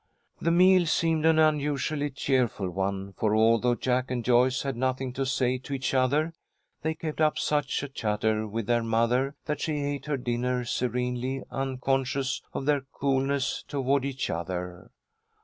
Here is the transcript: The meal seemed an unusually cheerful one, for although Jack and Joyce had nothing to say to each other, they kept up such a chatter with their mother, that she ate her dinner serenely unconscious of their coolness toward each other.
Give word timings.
The 0.41 0.49
meal 0.49 0.87
seemed 0.87 1.27
an 1.27 1.37
unusually 1.37 2.09
cheerful 2.09 2.71
one, 2.71 3.13
for 3.13 3.35
although 3.35 3.75
Jack 3.75 4.09
and 4.09 4.25
Joyce 4.25 4.63
had 4.63 4.75
nothing 4.75 5.13
to 5.13 5.27
say 5.27 5.59
to 5.59 5.75
each 5.75 5.93
other, 5.93 6.33
they 6.81 6.95
kept 6.95 7.21
up 7.21 7.37
such 7.37 7.83
a 7.83 7.87
chatter 7.87 8.47
with 8.47 8.65
their 8.65 8.81
mother, 8.81 9.35
that 9.45 9.61
she 9.61 9.73
ate 9.75 10.07
her 10.07 10.17
dinner 10.17 10.65
serenely 10.65 11.43
unconscious 11.51 12.41
of 12.51 12.65
their 12.65 12.81
coolness 12.91 13.63
toward 13.67 14.03
each 14.03 14.31
other. 14.31 14.89